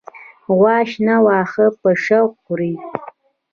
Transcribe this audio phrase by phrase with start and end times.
[0.55, 2.73] غوا شنه واخه په شوق خوری